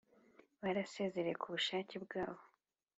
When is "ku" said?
1.41-1.47